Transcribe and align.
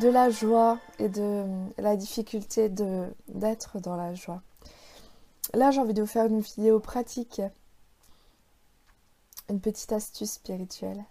de 0.00 0.08
la 0.08 0.30
joie 0.30 0.78
et 0.98 1.08
de 1.08 1.44
la 1.78 1.96
difficulté 1.96 2.68
d'être 2.68 3.80
dans 3.80 3.96
la 3.96 4.14
joie. 4.14 4.42
Là, 5.54 5.70
j'ai 5.70 5.80
envie 5.80 5.94
de 5.94 6.02
vous 6.02 6.08
faire 6.08 6.26
une 6.26 6.40
vidéo 6.40 6.78
pratique, 6.80 7.40
une 9.48 9.60
petite 9.60 9.92
astuce 9.92 10.32
spirituelle. 10.32 11.02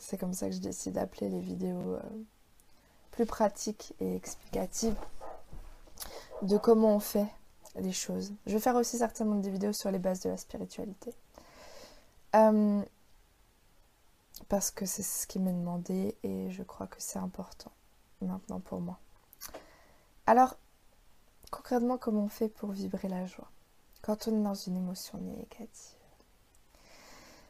C'est 0.00 0.18
comme 0.18 0.34
ça 0.34 0.48
que 0.48 0.54
je 0.54 0.60
décide 0.60 0.94
d'appeler 0.94 1.28
les 1.28 1.40
vidéos 1.40 1.94
euh, 1.94 2.00
plus 3.12 3.24
pratiques 3.24 3.94
et 4.00 4.14
explicatives 4.14 4.96
de 6.42 6.58
comment 6.58 6.96
on 6.96 7.00
fait 7.00 7.28
les 7.76 7.92
choses. 7.92 8.32
Je 8.46 8.52
vais 8.52 8.60
faire 8.60 8.74
aussi 8.74 8.98
certainement 8.98 9.36
des 9.36 9.50
vidéos 9.50 9.72
sur 9.72 9.90
les 9.90 9.98
bases 9.98 10.20
de 10.20 10.30
la 10.30 10.36
spiritualité. 10.36 11.14
Euh, 12.34 12.82
parce 14.48 14.70
que 14.70 14.86
c'est 14.86 15.02
ce 15.02 15.26
qui 15.26 15.38
m'est 15.38 15.52
demandé 15.52 16.16
et 16.22 16.50
je 16.50 16.62
crois 16.62 16.86
que 16.86 16.96
c'est 16.98 17.18
important 17.18 17.72
maintenant 18.20 18.60
pour 18.60 18.80
moi. 18.80 18.98
Alors, 20.26 20.56
concrètement, 21.50 21.98
comment 21.98 22.24
on 22.24 22.28
fait 22.28 22.48
pour 22.48 22.70
vibrer 22.70 23.08
la 23.08 23.26
joie 23.26 23.50
quand 24.02 24.28
on 24.28 24.38
est 24.38 24.42
dans 24.42 24.54
une 24.54 24.76
émotion 24.76 25.18
négative? 25.18 25.96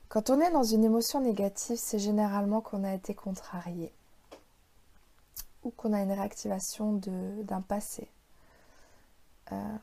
Quand 0.09 0.30
on 0.30 0.40
est 0.40 0.50
dans 0.50 0.62
une 0.62 0.84
émotion 0.84 1.20
négative, 1.20 1.76
c'est 1.78 1.98
généralement 1.98 2.60
qu'on 2.60 2.84
a 2.84 2.95
été 2.95 3.14
contrarié 3.14 3.92
ou 5.64 5.70
qu'on 5.70 5.92
a 5.92 6.00
une 6.00 6.12
réactivation 6.12 6.92
d'un 6.92 7.60
passé, 7.60 8.09
euh, 9.50 9.76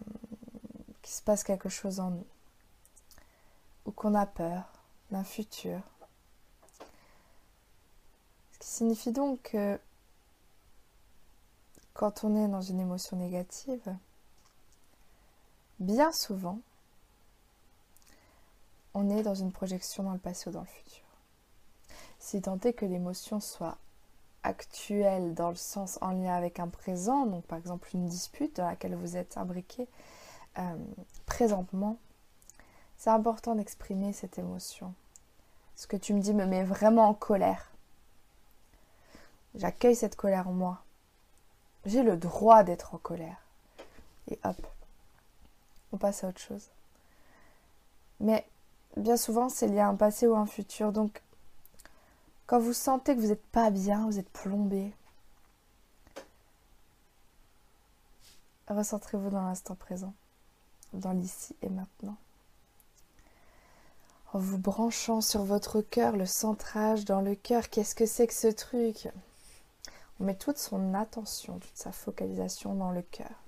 qu'il 1.01 1.13
se 1.13 1.21
passe 1.21 1.43
quelque 1.43 1.68
chose 1.68 1.99
en 1.99 2.12
nous, 2.12 2.26
ou 3.85 3.91
qu'on 3.91 4.15
a 4.15 4.26
peur 4.26 4.63
d'un 5.12 5.26
futur, 5.26 5.81
signifie 8.74 9.12
donc 9.12 9.40
que 9.52 9.79
quand 11.93 12.24
on 12.24 12.35
est 12.35 12.48
dans 12.48 12.62
une 12.62 12.80
émotion 12.80 13.18
négative, 13.18 13.96
bien 15.80 16.12
souvent, 16.12 16.60
on 18.96 19.10
est 19.10 19.21
dans 19.21 19.35
une 19.35 19.52
projection 19.52 20.04
dans 20.04 20.13
le 20.13 20.20
passé 20.20 20.49
ou 20.49 20.54
dans 20.54 20.62
le 20.62 20.68
futur. 20.68 21.04
Si 22.20 22.41
tant 22.41 22.60
est 22.62 22.74
que 22.74 22.85
l'émotion 22.85 23.40
soit 23.40 23.77
actuelle 24.41 25.35
dans 25.35 25.49
le 25.49 25.55
sens 25.55 25.99
en 26.02 26.12
lien 26.12 26.34
avec 26.34 26.60
un 26.60 26.68
présent, 26.68 27.27
donc 27.27 27.46
par 27.46 27.60
exemple 27.60 27.90
une 27.93 28.08
dispute 28.08 28.55
dans 28.55 28.65
laquelle 28.65 28.96
vous 28.96 29.18
êtes 29.18 29.37
imbriqué 29.37 29.87
euh, 30.58 30.76
présentement, 31.27 31.98
c'est 32.98 33.12
important 33.12 33.54
d'exprimer 33.54 34.13
cette 34.13 34.40
émotion. 34.40 34.93
Ce 35.76 35.85
que 35.85 35.98
tu 35.98 36.13
me 36.13 36.21
dis 36.21 36.34
me 36.34 36.46
met 36.46 36.63
vraiment 36.63 37.08
en 37.10 37.13
colère. 37.13 37.73
J'accueille 39.55 39.96
cette 39.96 40.15
colère 40.15 40.48
en 40.48 40.54
moi. 40.54 40.84
J'ai 41.85 42.04
le 42.04 42.18
droit 42.18 42.63
d'être 42.63 42.96
en 42.96 42.98
colère. 42.98 43.37
Et 44.29 44.40
hop, 44.43 44.68
on 45.91 45.98
passe 45.98 46.23
à 46.23 46.29
autre 46.29 46.40
chose. 46.40 46.70
Mais 48.20 48.46
bien 48.98 49.18
souvent, 49.18 49.49
c'est 49.49 49.68
lié 49.68 49.79
à 49.79 49.87
un 49.87 49.96
passé 49.96 50.27
ou 50.27 50.35
un 50.35 50.46
futur. 50.46 50.91
Donc, 50.91 51.21
quand 52.48 52.59
vous 52.59 52.74
sentez 52.74 53.15
que 53.15 53.21
vous 53.21 53.27
n'êtes 53.27 53.46
pas 53.48 53.70
bien, 53.70 54.05
vous 54.05 54.20
êtes 54.20 54.29
plombé, 54.29 54.93
recentrez-vous 58.68 59.29
dans 59.29 59.43
l'instant 59.43 59.76
présent, 59.76 60.13
dans 60.93 61.12
l'ici 61.12 61.55
et 61.62 61.70
maintenant. 61.70 62.15
En 64.34 64.40
vous 64.40 64.57
branchant 64.57 65.22
sur 65.22 65.44
votre 65.44 65.81
cœur, 65.81 66.16
le 66.16 66.25
centrage 66.25 67.06
dans 67.06 67.22
le 67.22 67.35
cœur, 67.35 67.70
qu'est-ce 67.70 67.94
que 67.94 68.06
c'est 68.06 68.25
que 68.25 68.34
ce 68.34 68.47
truc? 68.47 69.09
On 70.23 70.25
met 70.25 70.35
toute 70.35 70.57
son 70.57 70.94
attention, 70.94 71.59
toute 71.59 71.75
sa 71.75 71.91
focalisation 71.91 72.75
dans 72.75 72.91
le 72.91 73.01
cœur. 73.01 73.44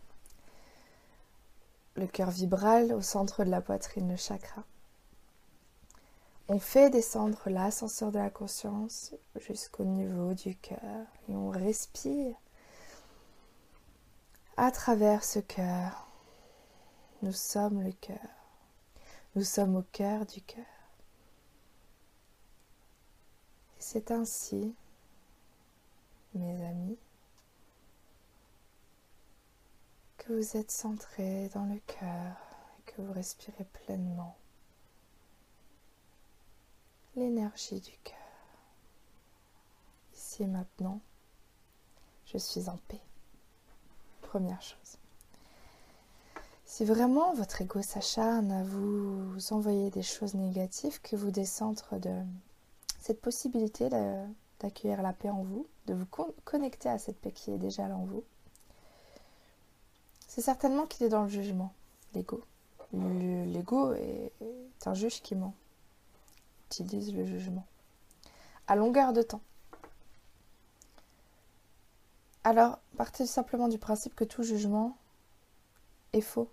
Le 1.95 2.05
cœur 2.05 2.31
vibral 2.31 2.91
au 2.91 2.99
centre 2.99 3.45
de 3.45 3.49
la 3.49 3.61
poitrine, 3.61 4.09
le 4.09 4.17
chakra. 4.17 4.61
On 6.49 6.59
fait 6.59 6.89
descendre 6.89 7.41
l'ascenseur 7.45 8.11
de 8.11 8.17
la 8.19 8.29
conscience 8.29 9.15
jusqu'au 9.37 9.85
niveau 9.85 10.33
du 10.33 10.57
cœur 10.57 11.07
et 11.29 11.35
on 11.37 11.49
respire 11.49 12.35
à 14.57 14.69
travers 14.69 15.23
ce 15.23 15.39
cœur. 15.39 16.09
Nous 17.21 17.31
sommes 17.31 17.83
le 17.83 17.93
cœur. 17.93 18.17
Nous 19.35 19.45
sommes 19.45 19.77
au 19.77 19.83
cœur 19.93 20.25
du 20.25 20.41
cœur. 20.41 20.65
C'est 23.79 24.11
ainsi 24.11 24.75
mes 26.35 26.66
amis, 26.66 26.97
que 30.18 30.34
vous 30.34 30.57
êtes 30.57 30.72
centrés 30.72 31.50
dans 31.53 31.66
le 31.66 31.79
cœur 31.88 32.35
et 32.79 32.91
que 32.91 33.01
vous 33.01 33.13
respirez 33.13 33.63
pleinement 33.66 34.35
l'énergie 37.16 37.79
du 37.79 37.97
cœur. 38.03 38.18
Ici 40.13 40.44
et 40.44 40.47
maintenant, 40.47 41.00
je 42.25 42.38
suis 42.38 42.69
en 42.69 42.78
paix. 42.88 43.02
Première 44.22 44.62
chose. 44.62 44.97
Si 46.66 46.84
vraiment 46.84 47.34
votre 47.34 47.62
ego 47.62 47.81
s'acharne 47.81 48.52
à 48.52 48.63
vous 48.63 49.53
envoyer 49.53 49.91
des 49.91 50.02
choses 50.02 50.34
négatives, 50.34 51.00
que 51.02 51.16
vous 51.16 51.31
décentre 51.31 52.00
de 52.00 52.23
cette 53.00 53.22
possibilité 53.22 53.88
de 53.88 54.25
d'accueillir 54.59 55.01
la 55.01 55.13
paix 55.13 55.29
en 55.29 55.43
vous, 55.43 55.67
de 55.88 55.93
vous 55.93 56.05
connecter 56.43 56.89
à 56.89 56.97
cette 56.97 57.19
paix 57.19 57.31
qui 57.31 57.51
est 57.51 57.57
déjà 57.57 57.88
là 57.88 57.95
en 57.95 58.05
vous, 58.05 58.23
c'est 60.27 60.41
certainement 60.41 60.85
qu'il 60.85 61.05
est 61.05 61.09
dans 61.09 61.23
le 61.23 61.29
jugement, 61.29 61.73
l'ego. 62.13 62.43
L'ego 62.93 63.93
est 63.93 64.31
un 64.85 64.93
juge 64.93 65.21
qui 65.21 65.35
ment, 65.35 65.53
utilise 66.67 67.13
le 67.13 67.25
jugement, 67.25 67.66
à 68.67 68.75
longueur 68.75 69.13
de 69.13 69.21
temps. 69.21 69.41
Alors, 72.43 72.79
partez 72.95 73.25
simplement 73.25 73.67
du 73.67 73.79
principe 73.79 74.16
que 74.16 74.23
tout 74.23 74.43
jugement 74.43 74.95
est 76.13 76.22
faux, 76.22 76.47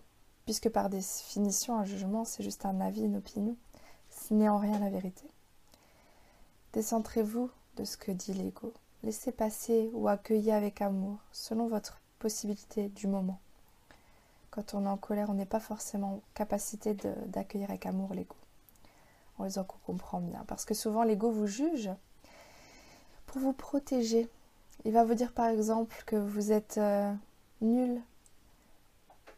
puisque 0.45 0.71
par 0.71 0.89
définition, 0.89 1.79
un 1.79 1.85
jugement, 1.85 2.25
c'est 2.25 2.43
juste 2.43 2.65
un 2.65 2.81
avis, 2.81 3.03
une 3.03 3.17
opinion. 3.17 3.57
Ce 4.11 4.33
n'est 4.33 4.49
en 4.49 4.59
rien 4.59 4.79
la 4.79 4.91
vérité. 4.91 5.27
Décentrez-vous 6.73 7.51
de 7.77 7.85
ce 7.85 7.97
que 7.97 8.13
dit 8.13 8.35
l'ego. 8.35 8.73
Laissez 9.03 9.33
passer 9.33 9.91
ou 9.95 10.09
accueillez 10.09 10.53
avec 10.53 10.81
amour, 10.81 11.19
selon 11.33 11.67
votre 11.67 12.01
possibilité 12.19 12.89
du 12.89 13.07
moment. 13.07 13.41
Quand 14.51 14.75
on 14.75 14.85
est 14.85 14.89
en 14.89 14.97
colère, 14.97 15.31
on 15.31 15.35
n'est 15.35 15.47
pas 15.47 15.61
forcément 15.61 16.15
en 16.15 16.21
capacité 16.35 16.95
d'accueillir 17.27 17.71
avec 17.71 17.87
amour 17.87 18.15
l'ego. 18.15 18.37
En 19.39 19.47
disant 19.47 19.65
qu'on 19.65 19.79
comprend 19.79 20.21
bien. 20.21 20.45
Parce 20.47 20.65
que 20.65 20.75
souvent, 20.75 21.03
l'ego 21.03 21.31
vous 21.31 21.47
juge 21.47 21.91
pour 23.27 23.41
vous 23.41 23.55
protéger. 23.55 24.29
Il 24.85 24.93
va 24.93 25.05
vous 25.05 25.15
dire 25.15 25.33
par 25.33 25.47
exemple 25.47 26.03
que 26.07 26.17
vous 26.17 26.53
êtes 26.53 26.79
euh, 26.79 27.13
nul 27.61 28.01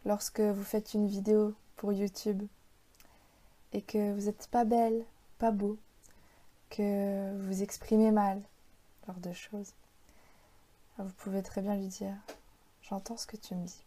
lorsque 0.05 0.41
vous 0.41 0.63
faites 0.63 0.93
une 0.93 1.07
vidéo 1.07 1.53
pour 1.77 1.93
YouTube 1.93 2.43
et 3.73 3.81
que 3.81 4.13
vous 4.13 4.25
n'êtes 4.25 4.47
pas 4.47 4.65
belle, 4.65 5.05
pas 5.39 5.51
beau, 5.51 5.77
que 6.75 7.37
vous 7.37 7.63
exprimez 7.63 8.11
mal, 8.11 8.41
genre 9.07 9.19
de 9.19 9.31
choses. 9.31 9.73
vous 10.97 11.13
pouvez 11.17 11.41
très 11.41 11.61
bien 11.61 11.75
lui 11.75 11.87
dire 11.87 12.15
J'entends 12.83 13.17
ce 13.17 13.25
que 13.25 13.37
tu 13.37 13.55
me 13.55 13.65
dis. 13.65 13.83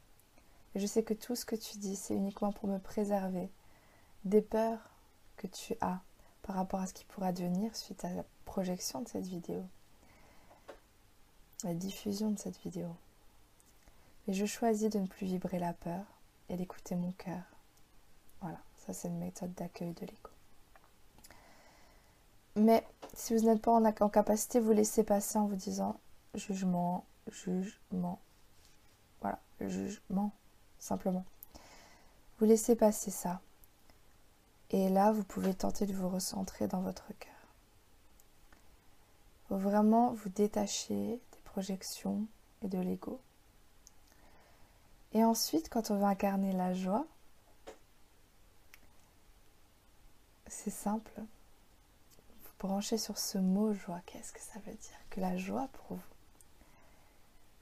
Et 0.74 0.80
je 0.80 0.86
sais 0.86 1.02
que 1.02 1.14
tout 1.14 1.36
ce 1.36 1.44
que 1.44 1.54
tu 1.56 1.78
dis, 1.78 1.96
c'est 1.96 2.14
uniquement 2.14 2.52
pour 2.52 2.68
me 2.68 2.78
préserver 2.78 3.48
des 4.24 4.40
peurs 4.40 4.80
que 5.36 5.46
tu 5.46 5.74
as 5.80 6.00
par 6.42 6.56
rapport 6.56 6.80
à 6.80 6.86
ce 6.86 6.94
qui 6.94 7.04
pourra 7.04 7.32
devenir 7.32 7.74
suite 7.76 8.04
à 8.04 8.10
la 8.10 8.24
projection 8.44 9.02
de 9.02 9.08
cette 9.08 9.26
vidéo, 9.26 9.62
la 11.64 11.74
diffusion 11.74 12.30
de 12.30 12.38
cette 12.38 12.58
vidéo. 12.62 12.88
Et 14.26 14.32
je 14.32 14.46
choisis 14.46 14.90
de 14.90 14.98
ne 14.98 15.06
plus 15.06 15.26
vibrer 15.26 15.58
la 15.58 15.74
peur 15.74 16.04
et 16.48 16.56
d'écouter 16.56 16.96
mon 16.96 17.12
cœur. 17.12 17.42
Voilà, 18.40 18.58
ça 18.78 18.92
c'est 18.92 19.08
une 19.08 19.18
méthode 19.18 19.54
d'accueil 19.54 19.92
de 19.92 20.06
l'écho. 20.06 20.37
Mais 22.58 22.84
si 23.14 23.36
vous 23.36 23.44
n'êtes 23.44 23.62
pas 23.62 23.70
en, 23.70 24.08
capacité, 24.08 24.58
vous 24.58 24.72
laissez 24.72 25.04
passer 25.04 25.38
en 25.38 25.46
vous 25.46 25.54
disant 25.54 26.00
jugement, 26.34 27.06
jugement. 27.30 28.18
Voilà, 29.20 29.38
jugement, 29.60 30.32
simplement. 30.78 31.24
Vous 32.38 32.46
laissez 32.46 32.74
passer 32.74 33.12
ça. 33.12 33.40
Et 34.70 34.88
là, 34.88 35.12
vous 35.12 35.22
pouvez 35.22 35.54
tenter 35.54 35.86
de 35.86 35.94
vous 35.94 36.08
recentrer 36.08 36.66
dans 36.66 36.80
votre 36.80 37.06
cœur. 37.18 37.32
Faut 39.48 39.56
vraiment 39.56 40.12
vous 40.12 40.28
détacher 40.28 41.20
des 41.32 41.40
projections 41.44 42.26
et 42.62 42.68
de 42.68 42.78
l'ego. 42.78 43.20
Et 45.12 45.24
ensuite, 45.24 45.68
quand 45.70 45.90
on 45.90 45.98
veut 45.98 46.04
incarner 46.04 46.52
la 46.52 46.74
joie, 46.74 47.06
c'est 50.48 50.70
simple 50.70 51.22
branchez 52.58 52.98
sur 52.98 53.18
ce 53.18 53.38
mot 53.38 53.72
joie. 53.72 54.00
Qu'est-ce 54.06 54.32
que 54.32 54.40
ça 54.40 54.58
veut 54.66 54.74
dire 54.74 54.98
Que 55.10 55.20
la 55.20 55.36
joie 55.36 55.68
pour 55.72 55.96
vous. 55.96 56.02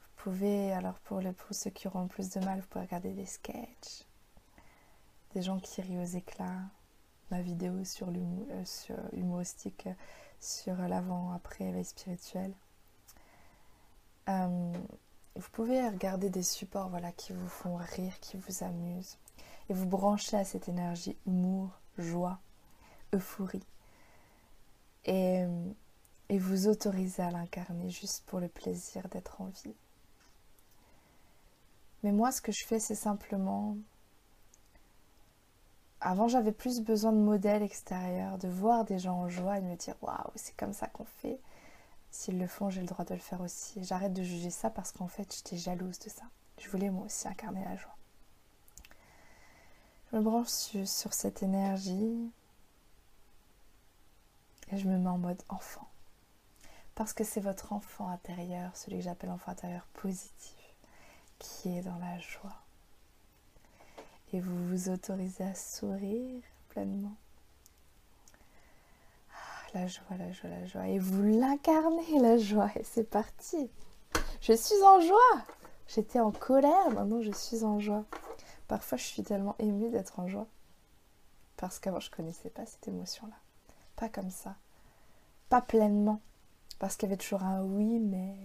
Vous 0.01 0.33
pouvez, 0.33 0.73
alors 0.73 0.99
pour, 1.01 1.21
pour 1.21 1.55
ceux 1.55 1.71
qui 1.71 1.87
auront 1.87 2.09
plus 2.09 2.31
de 2.31 2.41
mal, 2.41 2.61
vous 2.61 2.67
pouvez 2.67 2.85
regarder 2.85 3.13
des 3.13 3.27
sketchs, 3.27 4.05
des 5.35 5.43
gens 5.43 5.61
qui 5.61 5.81
rient 5.83 5.99
aux 5.99 6.17
éclats, 6.17 6.63
ma 7.31 7.41
vidéo 7.43 7.85
sur 7.85 8.11
l'humour, 8.11 8.47
euh, 8.51 8.65
sur 8.65 8.97
humoristique 9.13 9.89
sur 10.41 10.77
l'avant-après 10.77 11.65
éveil 11.65 11.85
spirituel. 11.85 12.53
Euh, 14.29 14.73
vous 15.35 15.51
pouvez 15.53 15.87
regarder 15.89 16.31
des 16.31 16.43
supports 16.43 16.89
voilà, 16.89 17.13
qui 17.13 17.33
vous 17.33 17.49
font 17.49 17.77
rire, 17.77 18.19
qui 18.21 18.37
vous 18.37 18.65
amusent, 18.65 19.19
et 19.69 19.75
vous 19.75 19.87
brancher 19.87 20.37
à 20.37 20.45
cette 20.45 20.69
énergie 20.69 21.17
humour, 21.27 21.71
joie, 21.99 22.39
euphorie, 23.15 23.65
et, 25.07 25.45
vous 26.31 26.69
autoriser 26.69 27.23
à 27.23 27.31
l'incarner 27.31 27.91
juste 27.91 28.25
pour 28.27 28.41
le 28.41 28.49
plaisir 28.49 29.09
d'être 29.09 29.41
en 29.41 29.47
vie. 29.47 29.75
Mais 32.03 32.13
moi, 32.13 32.31
ce 32.31 32.41
que 32.41 32.53
je 32.53 32.65
fais, 32.65 32.79
c'est 32.79 32.95
simplement 32.95 33.77
avant, 36.01 36.29
j'avais 36.29 36.53
plus 36.53 36.83
besoin 36.83 37.13
de 37.13 37.19
modèles 37.19 37.63
extérieurs, 37.63 38.39
de 38.39 38.49
voir 38.49 38.85
des 38.85 38.99
gens 38.99 39.17
en 39.23 39.29
joie 39.29 39.59
et 39.59 39.61
de 39.61 39.67
me 39.67 39.77
dire 39.77 39.95
waouh, 40.03 40.31
c'est 40.35 40.57
comme 40.57 40.73
ça 40.73 40.87
qu'on 40.89 41.05
fait. 41.05 41.41
S'ils 42.11 42.39
le 42.39 42.47
font, 42.47 42.71
j'ai 42.71 42.81
le 42.81 42.87
droit 42.87 43.05
de 43.05 43.15
le 43.15 43.21
faire 43.21 43.41
aussi. 43.41 43.83
J'arrête 43.83 44.13
de 44.13 44.23
juger 44.23 44.51
ça 44.51 44.71
parce 44.71 44.93
qu'en 44.93 45.09
fait, 45.09 45.35
j'étais 45.35 45.57
jalouse 45.57 45.99
de 45.99 46.09
ça. 46.09 46.25
Je 46.59 46.69
voulais 46.71 46.91
moi 46.91 47.07
aussi 47.07 47.27
incarner 47.29 47.65
la 47.65 47.77
joie. 47.77 47.97
Je 50.11 50.17
me 50.17 50.23
branche 50.23 50.49
sur, 50.49 51.13
cette 51.13 51.43
énergie 51.43 52.31
et 54.73 54.77
je 54.77 54.89
me 54.89 54.99
mets 54.99 55.09
en 55.09 55.19
mode 55.19 55.43
enfant. 55.49 55.89
Parce 56.95 57.13
que 57.13 57.25
c'est 57.25 57.41
votre 57.41 57.73
enfant 57.73 58.09
intérieur, 58.09 58.77
celui 58.77 58.99
que 58.99 59.05
j'appelle 59.05 59.31
enfant 59.31 59.53
intérieur 59.53 59.87
positif, 59.93 60.75
qui 61.39 61.77
est 61.77 61.83
dans 61.83 61.99
la 61.99 62.19
joie 62.19 62.67
et 64.33 64.41
vous 64.41 64.69
vous 64.69 64.89
autorisez 64.89 65.45
à 65.45 65.55
sourire 65.55 66.43
pleinement. 66.69 67.17
Ah, 69.33 69.69
la 69.75 69.87
joie, 69.87 70.17
la 70.19 70.33
joie, 70.33 70.51
la 70.51 70.67
joie. 70.67 70.89
Et 70.89 70.99
vous 70.99 71.23
l'incarnez, 71.23 72.21
la 72.21 72.37
joie. 72.37 72.71
Et 72.77 72.85
c'est 72.85 73.09
parti. 73.09 73.71
Je 74.41 74.53
suis 74.53 74.83
en 74.83 75.01
joie. 75.01 75.45
J'étais 75.89 76.21
en 76.21 76.33
colère, 76.33 76.91
maintenant 76.91 77.23
je 77.23 77.31
suis 77.31 77.63
en 77.63 77.79
joie. 77.79 78.05
Parfois 78.67 78.99
je 78.99 79.05
suis 79.05 79.23
tellement 79.23 79.55
émue 79.59 79.89
d'être 79.91 80.19
en 80.19 80.27
joie. 80.27 80.49
Parce 81.57 81.79
qu'avant 81.79 82.01
je 82.01 82.11
connaissais 82.11 82.51
pas 82.51 82.67
cette 82.67 82.89
émotion-là. 82.89 83.37
Pas 83.97 84.09
comme 84.09 84.31
ça. 84.31 84.55
Pas 85.49 85.61
pleinement. 85.61 86.21
Parce 86.79 86.97
qu'il 86.97 87.09
y 87.09 87.13
avait 87.13 87.21
toujours 87.21 87.43
un 87.43 87.63
oui, 87.63 87.99
mais. 87.99 88.37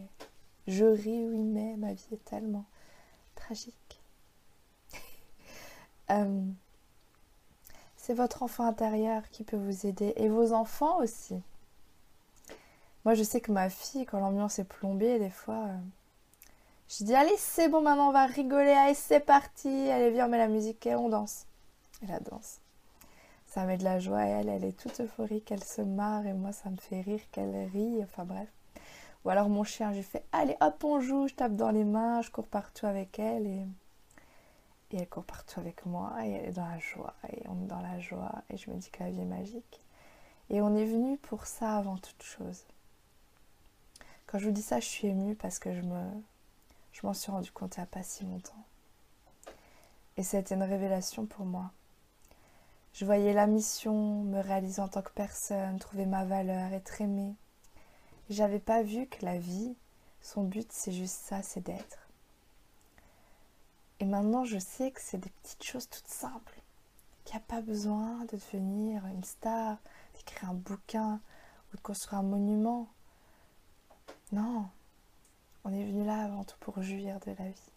Je 0.68 0.86
ris, 0.86 1.27
oui, 1.27 1.44
mais 1.44 1.75
ma 1.77 1.94
vie 1.94 2.07
est 2.13 2.25
tellement 2.25 2.65
tragique. 3.36 3.75
Euh, 6.09 6.42
c'est 7.95 8.13
votre 8.13 8.44
enfant 8.44 8.65
intérieur 8.65 9.30
qui 9.30 9.45
peut 9.45 9.56
vous 9.56 9.86
aider 9.86 10.12
et 10.18 10.27
vos 10.27 10.51
enfants 10.51 10.98
aussi. 10.98 11.42
Moi, 13.06 13.13
je 13.13 13.24
sais 13.24 13.39
que 13.39 13.51
ma 13.51 13.69
fille, 13.69 14.06
quand 14.06 14.19
l'ambiance 14.19 14.59
est 14.59 14.65
plombée, 14.65 15.19
des 15.19 15.30
fois, 15.30 15.68
euh, 15.68 15.77
je 16.89 17.06
dis 17.06 17.15
Allez, 17.15 17.38
c'est 17.38 17.69
bon, 17.69 17.81
maintenant 17.81 18.09
on 18.09 18.12
va 18.12 18.25
rigoler, 18.25 18.71
allez, 18.71 18.94
c'est 18.94 19.21
parti, 19.21 19.69
allez, 19.89 20.12
viens, 20.12 20.25
on 20.25 20.30
met 20.30 20.38
la 20.38 20.47
musique 20.50 20.86
et 20.86 20.95
on 20.95 21.09
danse. 21.09 21.45
Et 22.04 22.07
la 22.07 22.19
danse. 22.19 22.59
Ça 23.51 23.65
met 23.65 23.77
de 23.77 23.83
la 23.83 24.00
joie 24.00 24.25
et 24.25 24.30
elle, 24.30 24.48
elle 24.48 24.63
est 24.63 24.80
toute 24.80 25.01
euphorique, 25.01 25.51
elle 25.51 25.63
se 25.63 25.81
marre 25.81 26.25
et 26.25 26.31
moi, 26.31 26.53
ça 26.53 26.69
me 26.69 26.77
fait 26.77 27.01
rire 27.01 27.19
qu'elle 27.33 27.69
rit, 27.74 28.01
enfin 28.01 28.24
bref. 28.24 28.48
Ou 29.25 29.30
alors 29.30 29.50
mon 29.50 29.65
chien, 29.65 29.92
je 29.92 30.01
fais 30.01 30.24
Allez, 30.31 30.56
hop, 30.62 30.81
on 30.86 31.01
joue, 31.01 31.27
je 31.27 31.33
tape 31.33 31.57
dans 31.57 31.69
les 31.69 31.83
mains, 31.83 32.21
je 32.21 32.31
cours 32.31 32.48
partout 32.48 32.86
avec 32.86 33.19
elle 33.19 33.45
et 33.45 33.65
et 34.92 34.98
elle 35.00 35.09
court 35.09 35.25
partout 35.25 35.59
avec 35.59 35.86
moi 35.86 36.15
et 36.24 36.31
elle 36.31 36.45
est 36.45 36.51
dans 36.53 36.65
la 36.65 36.80
joie 36.80 37.13
et 37.30 37.44
on 37.50 37.62
est 37.62 37.68
dans 37.68 37.81
la 37.81 38.00
joie 38.00 38.31
et 38.50 38.56
je 38.56 38.69
me 38.69 38.77
dis 38.77 38.89
que 38.89 39.03
la 39.03 39.09
vie 39.09 39.19
est 39.19 39.25
magique. 39.25 39.81
Et 40.50 40.62
on 40.62 40.74
est 40.74 40.86
venu 40.86 41.18
pour 41.18 41.45
ça 41.45 41.75
avant 41.75 41.97
toute 41.97 42.24
chose. 42.24 42.63
Quand 44.27 44.39
je 44.39 44.45
vous 44.45 44.54
dis 44.54 44.62
ça, 44.62 44.80
je 44.80 44.86
suis 44.86 45.09
émue 45.09 45.36
parce 45.36 45.59
que 45.59 45.74
je 45.74 45.81
me 45.81 46.01
je 46.94 47.06
m'en 47.06 47.13
suis 47.13 47.33
rendu 47.33 47.51
compte 47.51 47.75
il 47.75 47.81
n'y 47.81 47.83
a 47.83 47.88
pas 47.88 48.04
si 48.04 48.24
longtemps. 48.24 48.63
Et 50.15 50.24
c'était 50.24 50.56
une 50.56 50.63
révélation 50.63 51.25
pour 51.25 51.45
moi. 51.45 51.71
Je 52.93 53.05
voyais 53.05 53.33
la 53.33 53.47
mission, 53.47 54.23
me 54.23 54.41
réaliser 54.41 54.81
en 54.81 54.89
tant 54.89 55.01
que 55.01 55.11
personne, 55.11 55.79
trouver 55.79 56.05
ma 56.05 56.25
valeur, 56.25 56.73
être 56.73 57.01
aimée. 57.01 57.35
J'avais 58.29 58.59
pas 58.59 58.83
vu 58.83 59.07
que 59.07 59.25
la 59.25 59.38
vie, 59.38 59.75
son 60.21 60.43
but 60.43 60.69
c'est 60.71 60.91
juste 60.91 61.19
ça, 61.23 61.41
c'est 61.41 61.61
d'être. 61.61 62.09
Et 63.99 64.05
maintenant, 64.05 64.43
je 64.45 64.57
sais 64.57 64.91
que 64.91 64.99
c'est 65.01 65.19
des 65.19 65.29
petites 65.29 65.63
choses 65.63 65.88
toutes 65.88 66.07
simples. 66.07 66.61
Qu'il 67.23 67.35
n'y 67.35 67.43
a 67.43 67.45
pas 67.47 67.61
besoin 67.61 68.25
de 68.25 68.35
devenir 68.35 69.05
une 69.05 69.23
star, 69.23 69.77
d'écrire 70.15 70.49
un 70.49 70.55
bouquin 70.55 71.21
ou 71.71 71.77
de 71.77 71.81
construire 71.81 72.19
un 72.19 72.23
monument. 72.23 72.87
Non, 74.31 74.67
on 75.63 75.71
est 75.71 75.85
venu 75.85 76.03
là 76.03 76.23
avant 76.23 76.44
tout 76.44 76.57
pour 76.59 76.81
jouir 76.81 77.19
de 77.19 77.31
la 77.37 77.49
vie. 77.49 77.71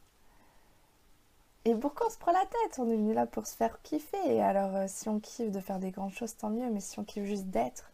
Et 1.66 1.74
pourquoi 1.74 2.08
on 2.08 2.10
se 2.10 2.18
prend 2.18 2.32
la 2.32 2.44
tête? 2.44 2.78
On 2.78 2.90
est 2.90 2.96
venu 2.96 3.14
là 3.14 3.26
pour 3.26 3.46
se 3.46 3.56
faire 3.56 3.80
kiffer. 3.82 4.18
Et 4.26 4.42
alors, 4.42 4.76
euh, 4.76 4.84
si 4.86 5.08
on 5.08 5.18
kiffe 5.18 5.50
de 5.50 5.60
faire 5.60 5.78
des 5.78 5.90
grandes 5.90 6.12
choses, 6.12 6.36
tant 6.36 6.50
mieux. 6.50 6.70
Mais 6.70 6.80
si 6.80 6.98
on 6.98 7.04
kiffe 7.04 7.24
juste 7.24 7.46
d'être, 7.46 7.90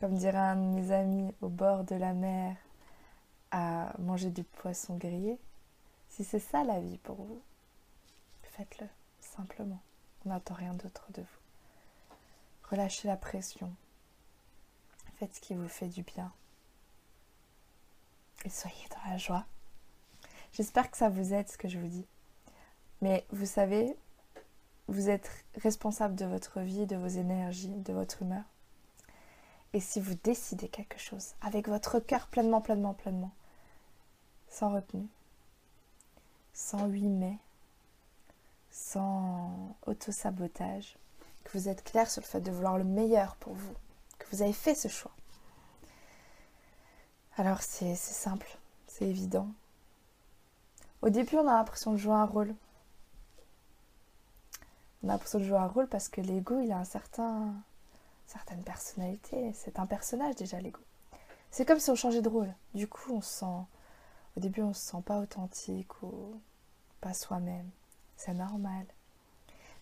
comme 0.00 0.16
dirait 0.16 0.38
un 0.38 0.56
de 0.56 0.80
mes 0.80 0.90
amis, 0.90 1.32
au 1.40 1.48
bord 1.48 1.84
de 1.84 1.94
la 1.94 2.14
mer, 2.14 2.56
à 3.52 3.92
manger 4.00 4.30
du 4.30 4.42
poisson 4.42 4.96
grillé, 4.96 5.38
si 6.08 6.24
c'est 6.24 6.40
ça 6.40 6.64
la 6.64 6.80
vie 6.80 6.98
pour 6.98 7.16
vous, 7.16 7.40
faites-le 8.42 8.86
simplement. 9.20 9.80
On 10.24 10.30
n'attend 10.30 10.54
rien 10.54 10.74
d'autre 10.74 11.06
de 11.10 11.22
vous. 11.22 12.70
Relâchez 12.70 13.06
la 13.06 13.16
pression. 13.16 13.72
Faites 15.16 15.36
ce 15.36 15.40
qui 15.40 15.54
vous 15.54 15.68
fait 15.68 15.88
du 15.88 16.02
bien. 16.02 16.32
Et 18.44 18.50
soyez 18.50 18.88
dans 18.90 19.10
la 19.10 19.16
joie. 19.16 19.44
J'espère 20.52 20.90
que 20.90 20.96
ça 20.96 21.08
vous 21.08 21.32
aide 21.32 21.48
ce 21.48 21.56
que 21.56 21.68
je 21.68 21.78
vous 21.78 21.88
dis. 21.88 22.06
Mais 23.04 23.26
vous 23.32 23.44
savez, 23.44 23.94
vous 24.88 25.10
êtes 25.10 25.30
responsable 25.56 26.14
de 26.14 26.24
votre 26.24 26.60
vie, 26.60 26.86
de 26.86 26.96
vos 26.96 27.06
énergies, 27.06 27.68
de 27.68 27.92
votre 27.92 28.22
humeur. 28.22 28.44
Et 29.74 29.80
si 29.80 30.00
vous 30.00 30.14
décidez 30.14 30.68
quelque 30.68 30.98
chose 30.98 31.34
avec 31.42 31.68
votre 31.68 32.00
cœur 32.00 32.28
pleinement, 32.28 32.62
pleinement, 32.62 32.94
pleinement, 32.94 33.32
sans 34.48 34.72
retenue, 34.72 35.06
sans 36.54 36.86
oui 36.86 37.10
mais, 37.10 37.36
sans 38.70 39.76
auto-sabotage, 39.84 40.96
que 41.44 41.58
vous 41.58 41.68
êtes 41.68 41.84
clair 41.84 42.10
sur 42.10 42.22
le 42.22 42.26
fait 42.26 42.40
de 42.40 42.50
vouloir 42.50 42.78
le 42.78 42.84
meilleur 42.84 43.36
pour 43.36 43.52
vous, 43.52 43.74
que 44.18 44.24
vous 44.34 44.40
avez 44.40 44.54
fait 44.54 44.74
ce 44.74 44.88
choix. 44.88 45.12
Alors 47.36 47.60
c'est 47.60 47.96
simple, 47.96 48.56
c'est 48.86 49.04
évident. 49.04 49.48
Au 51.02 51.10
début, 51.10 51.36
on 51.36 51.46
a 51.46 51.56
l'impression 51.56 51.92
de 51.92 51.98
jouer 51.98 52.14
un 52.14 52.24
rôle. 52.24 52.54
On 55.04 55.08
a 55.10 55.12
l'impression 55.12 55.38
de 55.38 55.44
jouer 55.44 55.58
un 55.58 55.66
rôle 55.66 55.86
parce 55.86 56.08
que 56.08 56.22
l'ego, 56.22 56.60
il 56.60 56.72
a 56.72 56.78
un 56.78 56.84
certain, 56.84 57.52
certaine 58.26 58.62
personnalité. 58.62 59.52
C'est 59.52 59.78
un 59.78 59.84
personnage 59.84 60.34
déjà, 60.36 60.58
l'ego. 60.60 60.80
C'est 61.50 61.66
comme 61.66 61.78
si 61.78 61.90
on 61.90 61.94
changeait 61.94 62.22
de 62.22 62.28
rôle. 62.28 62.50
Du 62.72 62.88
coup, 62.88 63.12
on 63.12 63.20
se 63.20 63.40
sent 63.40 63.66
au 64.36 64.40
début, 64.40 64.62
on 64.62 64.72
se 64.72 64.80
sent 64.80 65.02
pas 65.04 65.18
authentique 65.18 66.02
ou 66.02 66.40
pas 67.02 67.12
soi-même. 67.12 67.68
C'est 68.16 68.32
normal. 68.32 68.86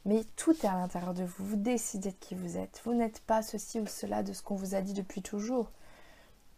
Mais 0.06 0.24
tout 0.34 0.56
est 0.56 0.66
à 0.66 0.74
l'intérieur 0.74 1.14
de 1.14 1.22
vous. 1.22 1.46
Vous 1.46 1.56
décidez 1.56 2.10
de 2.10 2.16
qui 2.16 2.34
vous 2.34 2.56
êtes. 2.56 2.82
Vous 2.84 2.92
n'êtes 2.92 3.20
pas 3.20 3.42
ceci 3.42 3.78
ou 3.78 3.86
cela 3.86 4.24
de 4.24 4.32
ce 4.32 4.42
qu'on 4.42 4.56
vous 4.56 4.74
a 4.74 4.80
dit 4.80 4.92
depuis 4.92 5.22
toujours. 5.22 5.70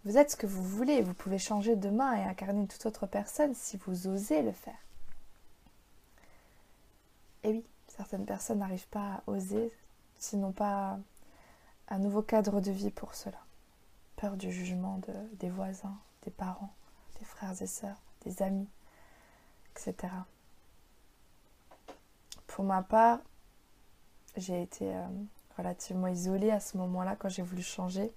Vous 0.07 0.17
êtes 0.17 0.31
ce 0.31 0.37
que 0.37 0.47
vous 0.47 0.65
voulez. 0.65 1.03
Vous 1.03 1.13
pouvez 1.13 1.39
changer 1.39 1.77
demain 1.77 2.15
et 2.15 2.23
incarner 2.23 2.61
une 2.61 2.69
toute 2.69 2.87
autre 2.87 3.07
personne 3.07 3.55
si 3.55 3.77
vous 3.77 4.07
osez 4.07 4.41
le 4.41 4.53
faire. 4.53 4.84
Et 7.45 7.51
oui, 7.51 7.65
certaines 7.87 8.27
personnes 8.27 8.59
n'arrivent 8.59 8.89
pas 8.89 9.15
à 9.15 9.23
oser, 9.27 9.71
sinon 10.19 10.53
pas 10.53 10.99
un 11.89 11.99
nouveau 11.99 12.23
cadre 12.23 12.61
de 12.61 12.71
vie 12.73 12.91
pour 12.91 13.15
cela. 13.15 13.39
Peur 14.17 14.37
du 14.37 14.51
jugement 14.51 15.01
des 15.35 15.51
voisins, 15.51 15.97
des 16.23 16.31
parents 16.31 16.73
des 17.19 17.25
frères 17.25 17.61
et 17.61 17.67
sœurs, 17.67 17.97
des 18.25 18.43
amis, 18.43 18.69
etc. 19.73 20.13
Pour 22.47 22.65
ma 22.65 22.83
part, 22.83 23.21
j'ai 24.37 24.63
été 24.63 24.95
euh, 24.95 25.07
relativement 25.57 26.09
isolée 26.09 26.51
à 26.51 26.61
ce 26.61 26.77
moment-là 26.79 27.17
quand 27.17 27.29
j'ai 27.29 27.43
voulu 27.43 27.63
changer. 27.63 28.13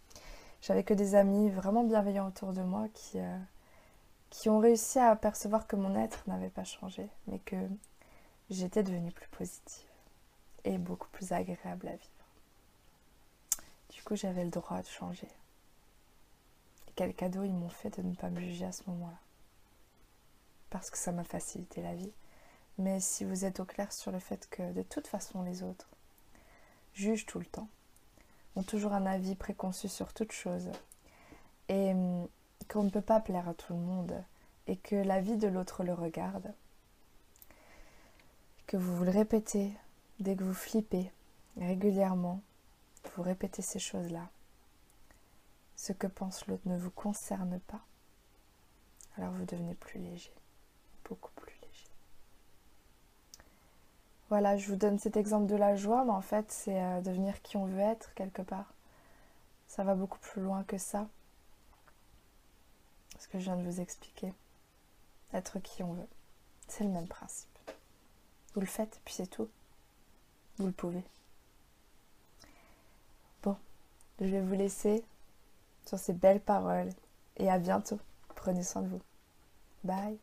J'avais 0.62 0.84
que 0.84 0.94
des 0.94 1.16
amis 1.16 1.50
vraiment 1.50 1.84
bienveillants 1.84 2.28
autour 2.28 2.54
de 2.54 2.62
moi 2.62 2.88
qui, 2.94 3.20
euh, 3.20 3.38
qui 4.30 4.50
ont 4.50 4.60
réussi 4.60 5.00
à 5.00 5.16
percevoir 5.16 5.68
que 5.68 5.76
mon 5.76 5.96
être 5.96 6.24
n'avait 6.28 6.50
pas 6.50 6.64
changé, 6.64 7.08
mais 7.28 7.40
que 7.40 7.56
j'étais 8.50 8.84
devenue 8.84 9.12
plus 9.12 9.28
positive 9.30 9.88
et 10.64 10.78
beaucoup 10.78 11.10
plus 11.10 11.32
agréable 11.32 11.88
à 11.88 11.96
vivre. 11.96 12.12
Du 13.90 14.04
coup, 14.04 14.16
j'avais 14.16 14.44
le 14.44 14.52
droit 14.52 14.82
de 14.82 14.88
changer. 14.88 15.30
Quel 16.96 17.14
cadeau 17.14 17.44
ils 17.44 17.54
m'ont 17.54 17.70
fait 17.70 17.98
de 17.98 18.02
ne 18.02 18.16
pas 18.16 18.30
me 18.30 18.40
juger 18.40 18.66
à 18.66 18.72
ce 18.72 18.84
moment-là. 18.88 19.20
Parce 20.70 20.90
que 20.90 20.98
ça 20.98 21.12
m'a 21.12 21.24
facilité 21.24 21.82
la 21.82 21.96
vie. 21.96 22.12
Mais 22.78 23.00
si 23.00 23.24
vous 23.26 23.46
êtes 23.46 23.60
au 23.60 23.66
clair 23.66 23.92
sur 23.92 24.12
le 24.12 24.20
fait 24.20 24.48
que 24.50 24.72
de 24.72 24.84
toute 24.84 25.08
façon 25.08 25.42
les 25.42 25.64
autres 25.64 25.90
jugent 26.94 27.26
tout 27.26 27.40
le 27.40 27.46
temps, 27.46 27.70
ont 28.56 28.64
toujours 28.64 28.94
un 28.94 29.06
avis 29.06 29.36
préconçu 29.36 29.88
sur 29.88 30.14
toute 30.14 30.32
chose, 30.32 30.70
et 31.70 31.92
hum, 31.92 32.28
qu'on 32.68 32.84
ne 32.84 32.90
peut 32.90 33.02
pas 33.02 33.20
plaire 33.20 33.48
à 33.48 33.54
tout 33.54 33.74
le 33.74 33.80
monde, 33.80 34.24
et 34.66 34.78
que 34.78 34.96
la 34.96 35.22
vie 35.22 35.38
de 35.38 35.48
l'autre 35.48 35.84
le 35.84 35.94
regarde, 35.94 36.54
que 38.68 38.76
vous 38.76 38.98
vous 38.98 39.06
le 39.06 39.12
répétez 39.12 39.74
dès 40.20 40.36
que 40.36 40.44
vous 40.44 40.54
flippez 40.54 41.12
régulièrement, 41.58 42.42
vous 43.16 43.24
répétez 43.24 43.62
ces 43.62 43.80
choses-là. 43.80 44.30
Ce 45.78 45.94
que 45.94 46.08
pense 46.08 46.46
l'autre 46.48 46.68
ne 46.68 46.78
vous 46.78 46.92
concerne 46.92 47.60
pas. 47.62 47.82
Alors 49.18 49.32
vous 49.32 49.46
devenez 49.46 49.74
plus 49.74 50.00
léger, 50.00 50.34
beaucoup 51.06 51.32
plus 51.36 51.54
léger. 51.62 51.88
Voilà, 54.30 54.58
je 54.58 54.68
vous 54.68 54.76
donne 54.76 55.00
cet 55.00 55.16
exemple 55.16 55.48
de 55.48 55.56
la 55.56 55.76
joie, 55.76 56.04
mais 56.04 56.12
en 56.12 56.22
fait 56.22 56.52
c'est 56.52 56.82
euh, 56.82 57.02
devenir 57.02 57.42
qui 57.42 57.56
on 57.56 57.66
veut 57.66 57.80
être 57.80 58.14
quelque 58.16 58.42
part. 58.42 58.74
Ça 59.70 59.84
va 59.84 59.96
beaucoup 59.96 60.20
plus 60.20 60.42
loin 60.42 60.64
que 60.64 60.78
ça. 60.78 61.08
Ce 63.18 63.28
que 63.30 63.40
je 63.40 63.46
viens 63.46 63.58
de 63.58 63.64
vous 63.64 63.80
expliquer. 63.80 64.34
Être 65.34 65.60
qui 65.60 65.84
on 65.84 65.94
veut. 65.94 66.08
C'est 66.68 66.84
le 66.84 66.90
même 66.90 67.08
principe. 67.08 67.57
Vous 68.54 68.62
le 68.62 68.66
faites, 68.66 69.00
puis 69.06 69.14
c'est 69.14 69.28
tout. 69.28 69.50
Vous 70.58 70.68
le 70.68 70.72
pouvez. 70.72 71.04
Bon, 73.44 73.56
je 74.20 74.26
vais 74.26 74.42
vous 74.42 74.56
laisser 74.56 75.04
sur 75.86 76.00
ces 76.00 76.14
belles 76.14 76.42
paroles 76.42 76.90
et 77.38 77.50
à 77.50 77.60
bientôt. 77.60 78.00
Prenez 78.36 78.64
soin 78.64 78.82
de 78.82 78.88
vous. 78.88 79.02
Bye. 79.84 80.18